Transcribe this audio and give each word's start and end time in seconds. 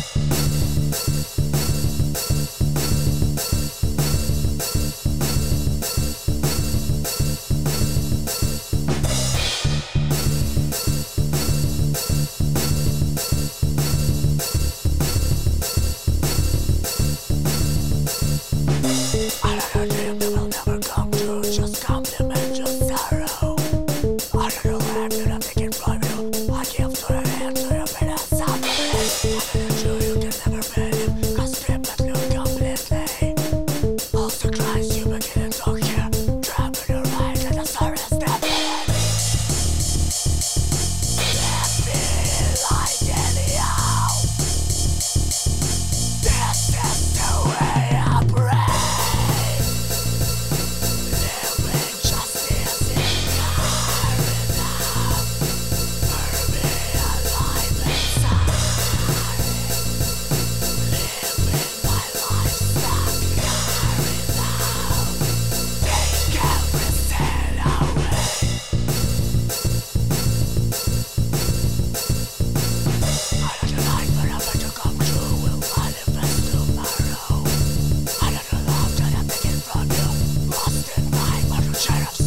Bye. 0.00 0.39
Shut 81.80 82.02
up. 82.02 82.19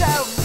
show. 0.00 0.39